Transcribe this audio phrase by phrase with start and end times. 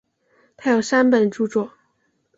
[0.57, 1.73] 他有三本着作。